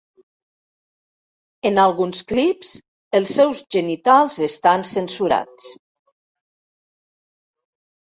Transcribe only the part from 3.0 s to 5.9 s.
els seus genitals estan censurats.